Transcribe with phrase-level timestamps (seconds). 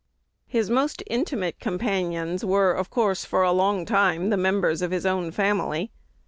[0.47, 5.05] His most intimate companions were of course, for a long time, the members of his
[5.05, 5.91] own family.